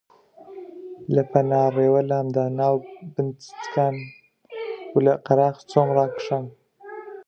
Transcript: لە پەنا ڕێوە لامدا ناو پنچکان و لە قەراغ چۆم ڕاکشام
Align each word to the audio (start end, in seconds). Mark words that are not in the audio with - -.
لە 1.15 1.23
پەنا 1.31 1.63
ڕێوە 1.77 2.01
لامدا 2.09 2.45
ناو 2.59 2.75
پنچکان 3.13 3.95
و 4.93 4.97
لە 5.05 5.13
قەراغ 5.25 5.55
چۆم 5.69 5.87
ڕاکشام 5.97 6.45